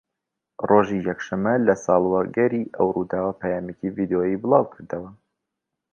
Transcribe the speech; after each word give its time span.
ڕۆژی 0.69 0.99
یەکشەمە 1.09 1.53
لە 1.67 1.75
ساڵوەگەڕی 1.83 2.71
ئەو 2.75 2.87
ڕووداوە 2.95 3.33
پەیامێکی 3.41 3.93
ڤیدۆیی 3.95 4.41
بڵاوکردەوە 4.43 5.09